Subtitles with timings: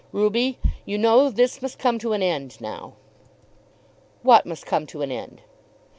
[0.11, 2.93] "Ruby, you know, this must come to an end now."
[4.23, 5.43] "What must come to an end?"